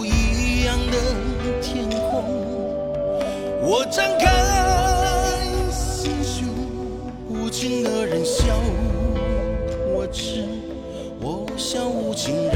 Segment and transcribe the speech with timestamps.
[0.00, 0.96] 不一样的
[1.60, 2.24] 天空，
[3.60, 6.48] 我张开心胸，
[7.28, 8.46] 无情的人笑
[9.94, 10.42] 我痴。
[11.20, 12.54] 我笑无情人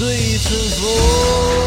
[0.00, 1.59] 醉春风，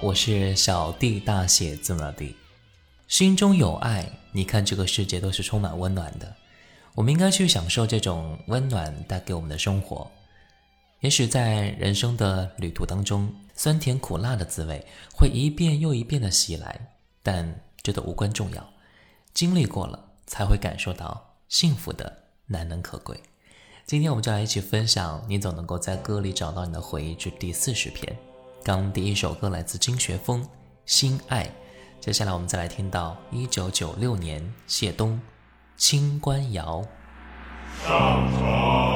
[0.00, 2.34] 我是小弟大写字母弟。
[3.08, 6.34] 心中有爱，你看这个世界都是充满温暖的。
[6.94, 10.10] 我们应该去享受这种温暖带给我们的生活。
[11.00, 14.84] 也许在人生的旅途当中，酸甜苦辣的滋味
[15.14, 18.68] 会一遍又一遍的袭来，但这都无关重要。
[19.34, 23.20] 经历过了，才会感受到幸福的难能可贵。
[23.84, 28.16] 今天我们就来一起分享《你总能够在歌里找到你的回忆》之第四十篇。
[28.66, 30.42] 刚第一首歌来自金学峰
[30.86, 31.44] 《心爱》，
[32.00, 35.12] 接下来我们再来听到一九九六年谢东
[35.76, 36.84] 《清官谣》。
[37.88, 38.95] 上床。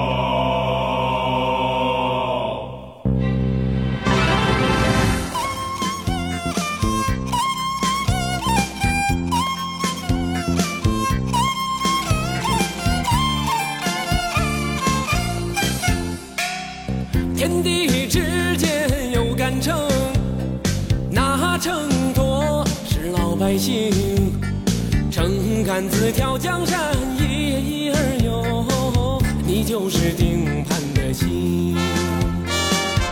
[25.81, 26.79] 秤杆子挑江山，
[27.19, 31.75] 一儿哟，你就是定盘的星。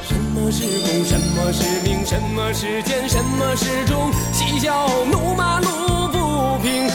[0.02, 4.12] 什么是公，什么是名，什么是奸，什么是忠？
[4.34, 5.68] 嬉笑怒骂路
[6.08, 6.86] 不平，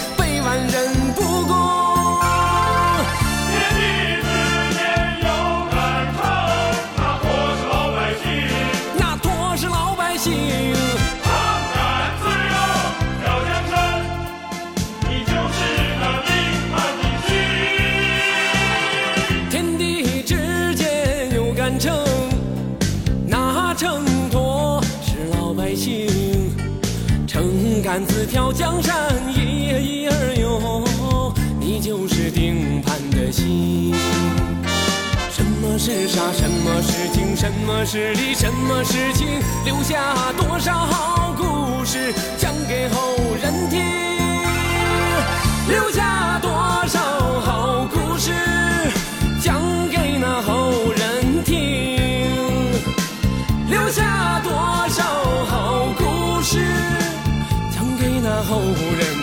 [37.63, 38.33] 么是理？
[38.33, 39.39] 什么是情？
[39.63, 43.81] 留下多少好故事，讲给后人听。
[45.69, 46.51] 留下多
[46.87, 46.99] 少
[47.41, 48.31] 好故事，
[49.41, 51.99] 讲给那后人听。
[53.67, 54.51] 留下多
[54.89, 55.03] 少
[55.45, 56.59] 好故事。
[57.73, 59.22] 讲给那后人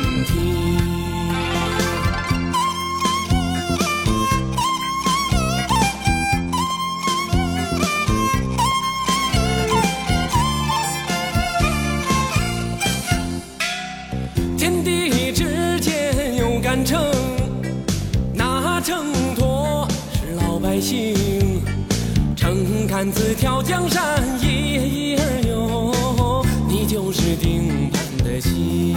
[23.00, 28.38] 秤杆子挑江山，一儿游，你就是定盘的。
[28.38, 28.94] 心，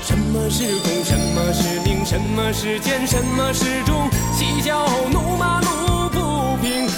[0.00, 4.08] 什么是公，什么是名，什么是奸，什么是忠？
[4.32, 6.88] 嬉笑怒骂路不平，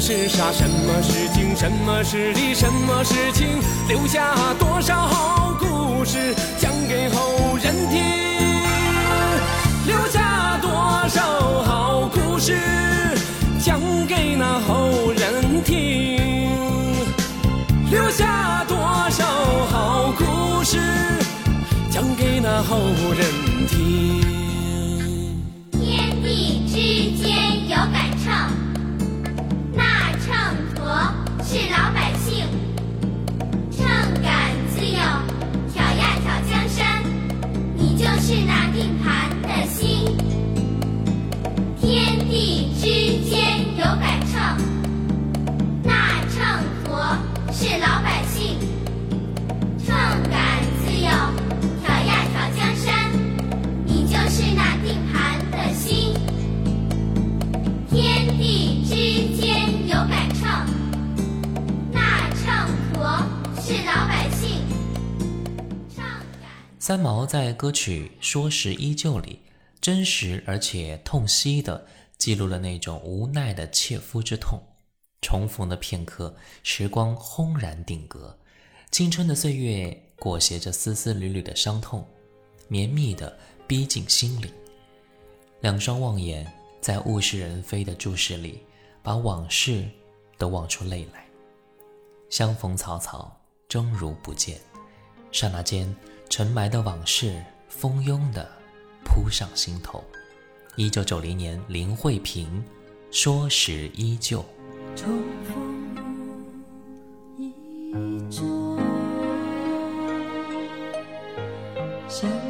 [0.00, 0.50] 是杀？
[0.50, 1.54] 什么是情？
[1.54, 2.54] 什么是理？
[2.54, 3.60] 什么是情？
[3.86, 8.02] 留下多少好故事，讲给后人听。
[9.86, 10.70] 留下多
[11.08, 12.56] 少好故事，
[13.62, 16.18] 讲给那后人听。
[17.90, 18.78] 留下多
[19.10, 19.24] 少
[19.70, 20.78] 好故事。
[21.90, 22.78] 讲给那后
[23.18, 23.49] 人
[66.90, 69.38] 三毛在歌曲《说时依旧》里，
[69.80, 71.86] 真实而且痛惜地
[72.18, 74.60] 记录了那种无奈的切肤之痛。
[75.22, 78.36] 重逢的片刻，时光轰然定格，
[78.90, 82.04] 青春的岁月裹挟着丝丝缕缕的伤痛，
[82.66, 83.38] 绵密的。
[83.68, 84.52] 逼近心里，
[85.60, 88.64] 两双望眼在物是人非的注视里，
[89.00, 89.88] 把往事
[90.36, 91.24] 都望出泪来。
[92.30, 94.60] 相逢草草，终如不见。
[95.30, 95.94] 刹那间，
[96.30, 98.48] 尘埋的往事蜂拥的
[99.04, 100.02] 扑上心头。
[100.76, 102.64] 一九九零年，林慧萍，
[103.16, 104.40] 《说时依旧》。
[112.08, 112.49] 想。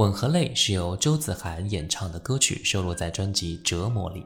[0.00, 4.24] 吻和泪》是由周子涵演唱的歌曲，收录在专辑《折磨》里。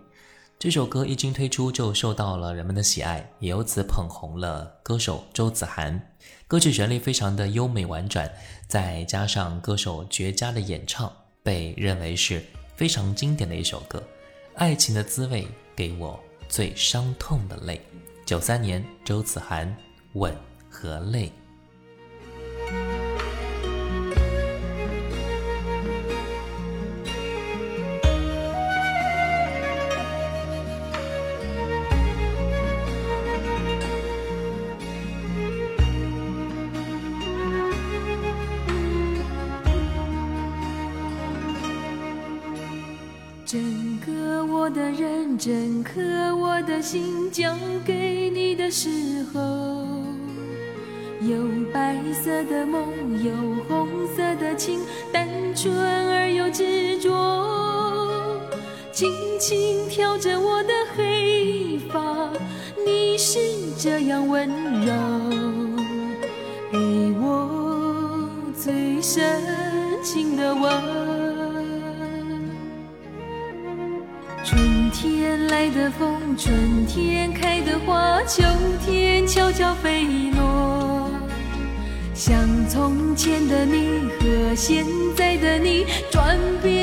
[0.57, 6.01] 这首歌一经推出就受到了人们的喜爱，也由此捧红了歌手周子涵。
[6.47, 8.33] 歌曲旋律非常的优美婉转，
[8.69, 11.13] 再加上歌手绝佳的演唱，
[11.43, 12.41] 被认为是
[12.77, 14.01] 非常经典的一首歌。
[14.55, 16.17] 爱情的滋味给我
[16.49, 17.85] 最伤痛的泪。
[18.25, 19.69] 九三年，周子涵
[20.21, 20.33] 《吻
[20.71, 21.27] 和泪》。
[45.37, 46.01] 整颗
[46.37, 48.89] 我的心，交给你的时
[49.33, 49.41] 候，
[51.21, 51.37] 有
[51.73, 52.85] 白色的梦，
[53.25, 53.33] 有
[53.69, 54.81] 红色的情，
[55.13, 57.11] 单纯而又执着，
[58.93, 59.11] 轻
[59.41, 60.63] 轻挑着我
[76.37, 78.43] 春天开的花，秋
[78.85, 81.11] 天悄悄飞落，
[82.13, 82.37] 像
[82.69, 84.85] 从前的你和现
[85.17, 86.74] 在的你转变。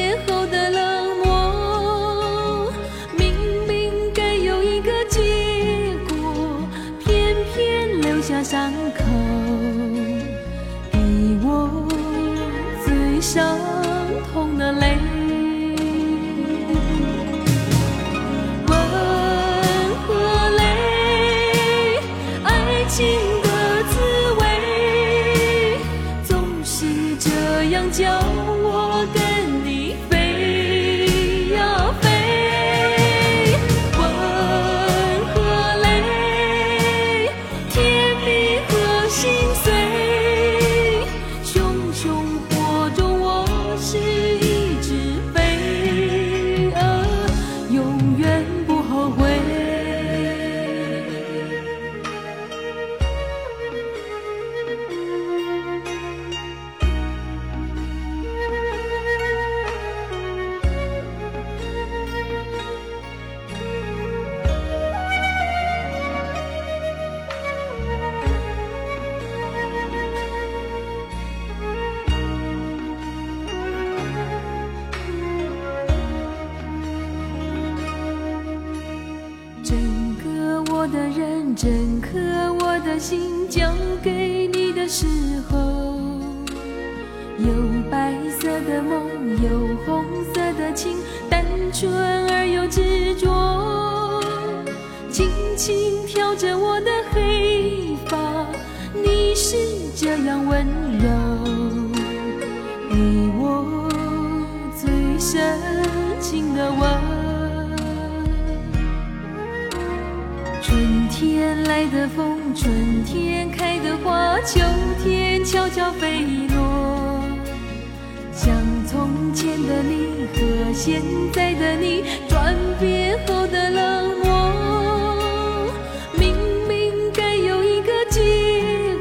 [120.83, 120.99] 现
[121.31, 125.71] 在的你转变后的冷漠
[126.17, 126.35] 明
[126.67, 128.19] 明该有一个结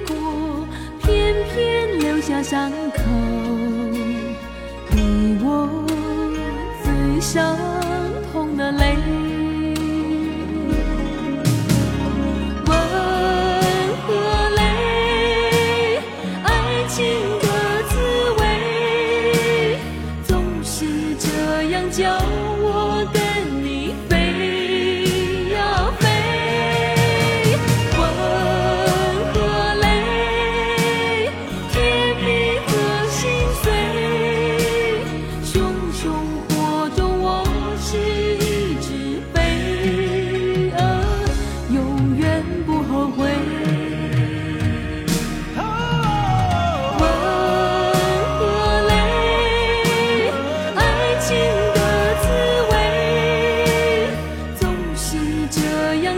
[0.06, 0.68] 果
[1.02, 3.00] 偏偏留下伤口
[4.90, 4.98] 给
[5.42, 5.86] 我
[6.84, 7.40] 最熟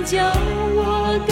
[0.04, 0.18] 叫
[0.74, 1.31] 我。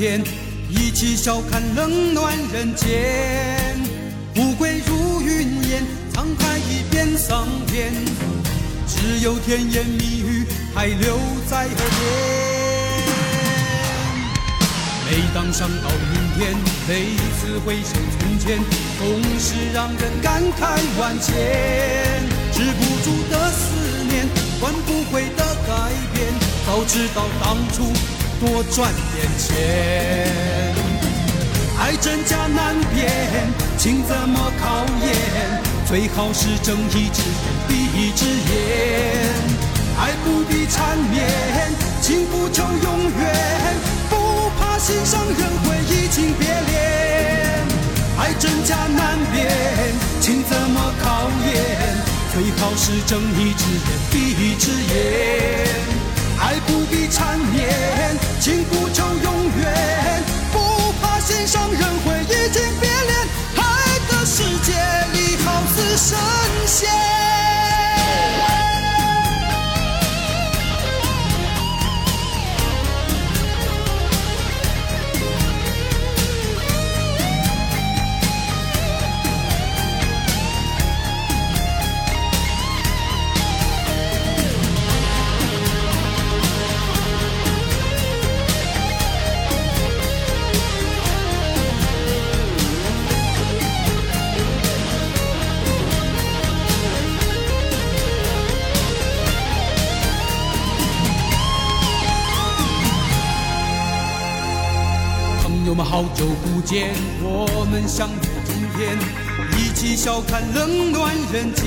[0.00, 0.24] 天，
[0.70, 3.76] 一起笑看冷暖人间。
[4.34, 5.84] 富贵如云烟，
[6.14, 7.92] 沧海已变桑田，
[8.88, 12.00] 只有甜言蜜语还留在耳边。
[15.04, 16.56] 每当想到明天，
[16.88, 18.58] 每次回首从前，
[18.98, 21.36] 总是让人感慨万千。
[22.54, 24.26] 止不住的思念，
[24.62, 26.26] 换不回的改变。
[26.64, 27.92] 早知道当初
[28.40, 30.74] 多赚点钱。
[31.78, 33.06] 爱真假难辨，
[33.76, 35.62] 情怎么考验？
[35.86, 39.34] 最好是睁一只眼闭一只眼。
[39.98, 41.28] 爱不必缠绵，
[42.00, 43.20] 情不求永远。
[44.08, 47.66] 不怕心上人会移情别恋，
[48.18, 49.52] 爱真假难辨，
[50.22, 51.52] 情怎么考验？
[52.32, 56.09] 最好是睁一只眼闭一只眼。
[56.40, 60.22] 爱不必缠绵，情不求永远，
[60.52, 60.58] 不
[61.00, 61.80] 怕心上人
[106.70, 108.96] 见，我们相约今天，
[109.58, 111.66] 一起笑看冷暖人间。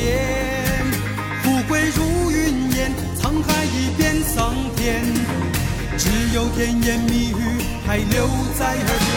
[1.43, 2.89] 富贵如云烟，
[3.19, 5.03] 沧海已变桑田，
[5.97, 7.35] 只有甜言蜜语
[7.85, 9.11] 还留在耳边。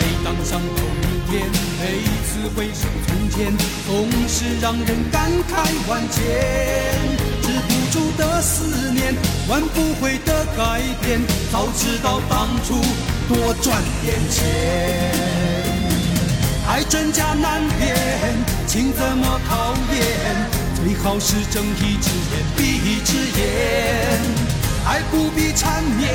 [0.00, 1.46] 每当想到明天，
[1.78, 5.52] 每次回首从前，总是让人感慨
[5.88, 7.31] 万千。
[7.68, 9.14] 不住的思念，
[9.48, 11.20] 挽不回的改变。
[11.50, 12.80] 早知道当初
[13.28, 15.12] 多赚点钱。
[16.68, 17.96] 爱真假难辨，
[18.66, 20.02] 情怎么考验？
[20.76, 23.40] 最好是睁一只眼闭一只眼。
[24.84, 26.08] 爱不必缠绵，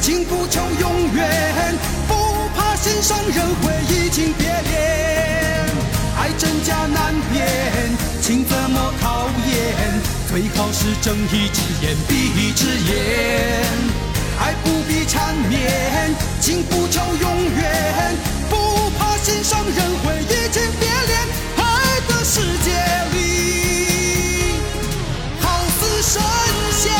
[0.00, 1.74] 情不求永远，
[2.08, 2.14] 不
[2.56, 5.66] 怕心上人会移情别恋。
[6.16, 7.90] 爱真假难辨，
[8.22, 10.21] 情怎么考验？
[10.32, 13.62] 最好是睁一只眼闭一只眼，
[14.40, 18.16] 爱不必缠绵，情不求永远，
[18.48, 21.28] 不怕心上人会移情别恋。
[21.58, 22.72] 爱的世界
[23.12, 24.54] 里，
[25.38, 26.22] 好似神
[26.80, 26.90] 仙。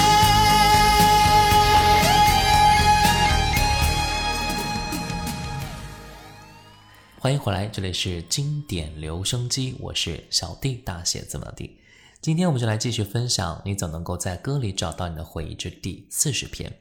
[7.18, 11.79] 欢迎回来，这里是经典留声机，我是小弟，大写字母弟。
[12.22, 16.72] 今天我们就来继续分享，你总能够在歌里找到你的回忆之第四十篇。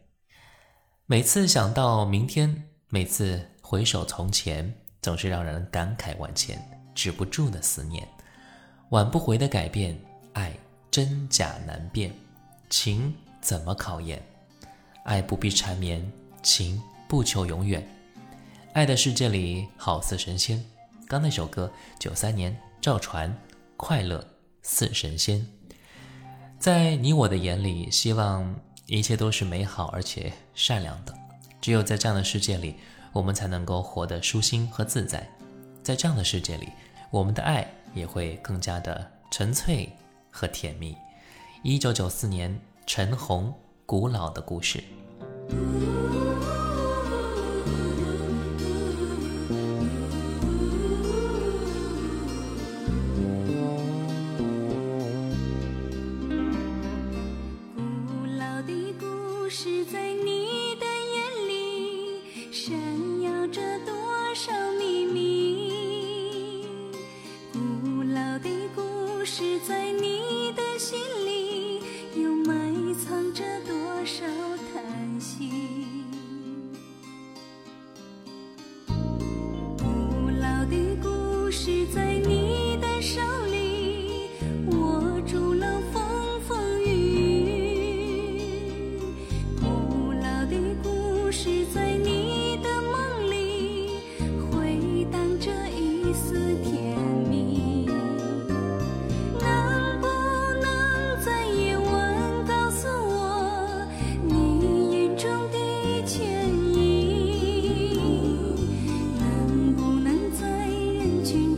[1.07, 8.07] 每次想到明天，每次回首从前，总是让人感慨万千，止不住的思念，
[8.91, 9.99] 挽不回的改变，
[10.33, 10.55] 爱
[10.91, 12.13] 真假难辨，
[12.69, 14.21] 情怎么考验？
[15.05, 16.07] 爱不必缠绵，
[16.43, 17.83] 情不求永远，
[18.73, 20.63] 爱的世界里好似神仙。
[21.07, 23.35] 刚那首歌，九三年赵传，
[23.75, 24.23] 快乐。
[24.61, 25.47] 似神仙，
[26.59, 31.13] 在你我的眼里，希望一切都是美好而且善良的。
[31.59, 32.75] 只有在这样的世界里，
[33.11, 35.29] 我们才能够活得舒心和自在。
[35.83, 36.69] 在这样的世界里，
[37.09, 39.91] 我们的爱也会更加的纯粹
[40.29, 40.95] 和甜蜜。
[41.63, 43.49] 一九九四年，陈红
[43.85, 44.83] 《古老的故事》。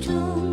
[0.03, 0.52] 中。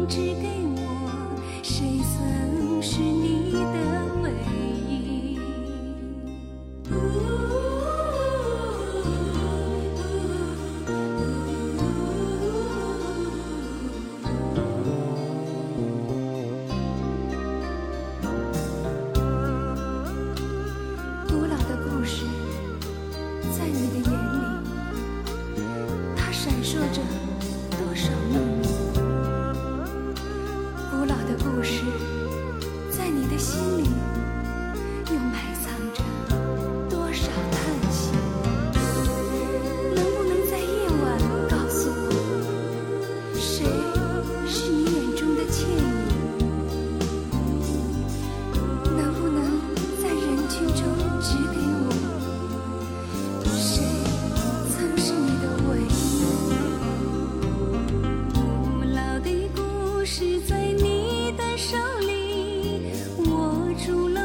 [61.56, 62.80] 手里，
[63.26, 63.54] 握
[63.86, 64.19] 住了。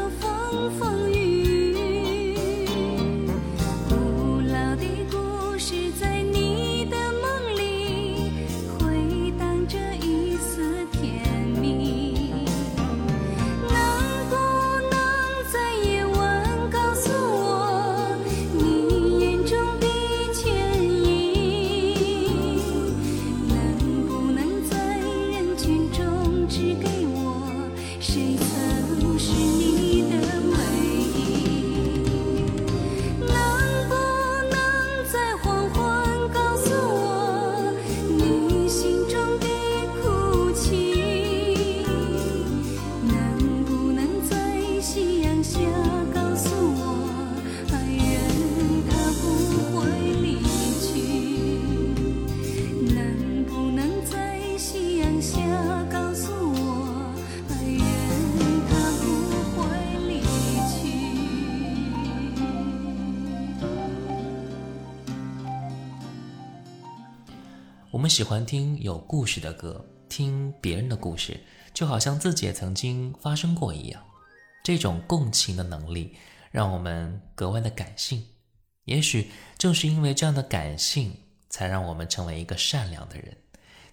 [68.08, 71.40] 喜欢听有故事的歌，听别人的故事，
[71.74, 74.04] 就好像自己也曾经发生过一样。
[74.64, 76.16] 这种共情的能力，
[76.52, 78.26] 让我们格外的感性。
[78.86, 81.16] 也许正是因为这样的感性，
[81.50, 83.38] 才让我们成为一个善良的人。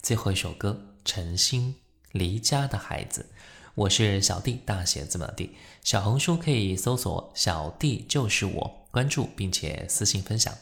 [0.03, 1.73] 最后一首歌，陈星
[2.13, 3.27] 《离家的孩子》。
[3.75, 5.57] 我是小弟，大写字母 D。
[5.83, 10.55] 小红书可以搜索“小弟就是我”，关注并且私信分享。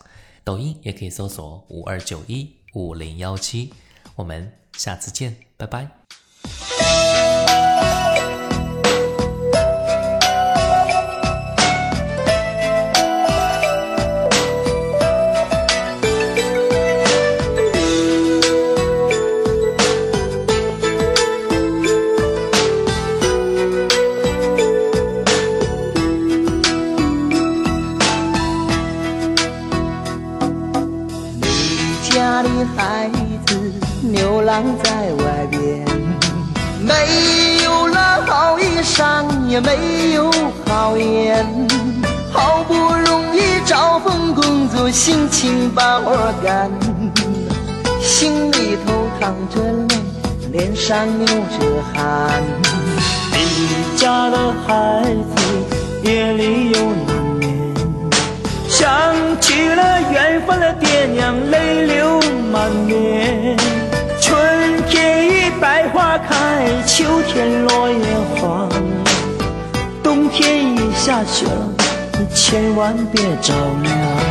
[0.45, 3.73] 抖音也可以搜索五二九一五零幺七。
[4.17, 7.30] 我们下次见，拜拜。
[44.91, 46.69] 工作，辛勤把活干，
[48.01, 49.95] 心里头淌着泪，
[50.51, 52.43] 脸上流着汗。
[53.33, 55.43] 离家的孩子
[56.03, 57.75] 夜里又难眠，
[58.69, 62.21] 想起了远方的爹娘，泪流
[62.53, 63.57] 满面。
[64.21, 68.69] 春天已百花开，秋天落叶黄，
[70.03, 71.69] 冬天已下雪了，
[72.19, 74.30] 你千万别着凉。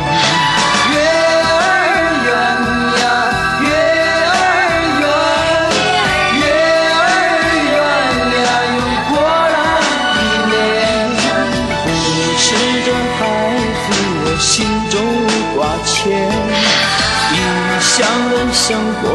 [18.70, 19.09] 生活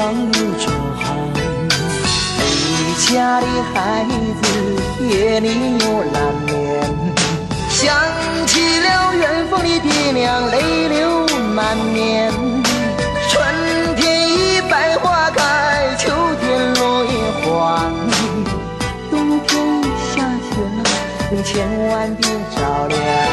[0.00, 0.64] 上流着
[0.96, 1.04] 汗。
[2.56, 4.06] 离家的孩
[4.40, 4.44] 子
[5.04, 6.80] 夜里又难眠，
[7.68, 7.84] 想
[8.46, 12.32] 起了远方的爹娘，泪流满面。
[13.28, 16.10] 春天已百花开，秋
[16.40, 17.10] 天落叶
[17.42, 17.92] 黄，
[19.10, 19.50] 冬天
[19.82, 19.84] 已
[20.14, 20.82] 下雪了，
[21.30, 23.29] 你千万别着凉。